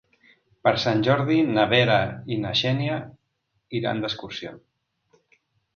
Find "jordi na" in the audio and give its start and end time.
1.07-1.67